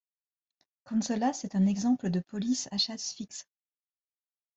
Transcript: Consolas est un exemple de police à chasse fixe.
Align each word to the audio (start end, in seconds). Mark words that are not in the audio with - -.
Consolas 0.83 1.41
est 1.43 1.53
un 1.53 1.67
exemple 1.67 2.09
de 2.09 2.21
police 2.21 2.67
à 2.71 2.79
chasse 2.79 3.13
fixe. 3.13 3.47